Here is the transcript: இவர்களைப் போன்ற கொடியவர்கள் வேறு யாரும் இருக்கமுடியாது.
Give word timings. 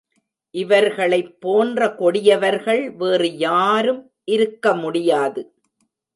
இவர்களைப் 0.55 1.35
போன்ற 1.39 1.89
கொடியவர்கள் 1.95 2.91
வேறு 2.91 3.37
யாரும் 3.37 4.01
இருக்கமுடியாது. 4.31 5.43